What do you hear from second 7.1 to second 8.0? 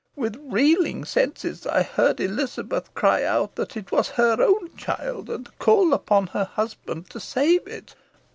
to save it.